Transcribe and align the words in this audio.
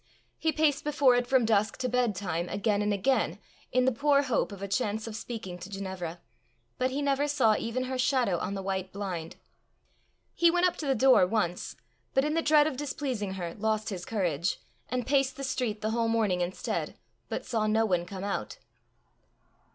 He 0.39 0.51
paced 0.51 0.83
before 0.83 1.13
it 1.13 1.27
from 1.27 1.45
dusk 1.45 1.77
to 1.77 1.87
bedtime 1.87 2.49
again 2.49 2.81
and 2.81 2.91
again, 2.91 3.37
in 3.71 3.85
the 3.85 3.91
poor 3.91 4.23
hope 4.23 4.51
of 4.51 4.63
a 4.63 4.67
chance 4.67 5.05
of 5.05 5.15
speaking 5.15 5.59
to 5.59 5.69
Ginevra, 5.69 6.19
but 6.79 6.89
he 6.89 7.03
never 7.03 7.27
saw 7.27 7.55
even 7.55 7.83
her 7.83 7.99
shadow 7.99 8.39
on 8.39 8.55
the 8.55 8.63
white 8.63 8.91
blind. 8.91 9.35
He 10.33 10.49
went 10.49 10.65
up 10.65 10.75
to 10.77 10.87
the 10.87 10.95
door 10.95 11.27
once, 11.27 11.75
but 12.15 12.25
in 12.25 12.33
the 12.33 12.41
dread 12.41 12.65
of 12.65 12.77
displeasing 12.77 13.33
her, 13.35 13.53
lost 13.53 13.89
his 13.89 14.03
courage, 14.03 14.59
and 14.89 15.05
paced 15.05 15.37
the 15.37 15.43
street 15.43 15.81
the 15.81 15.91
whole 15.91 16.07
morning 16.07 16.41
instead, 16.41 16.95
but 17.29 17.45
saw 17.45 17.67
no 17.67 17.85
one 17.85 18.07
come 18.07 18.23
out. 18.23 18.57